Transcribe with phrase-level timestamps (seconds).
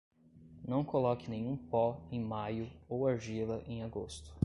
[0.67, 4.33] Não coloque nenhum pó em maio ou argila em agosto.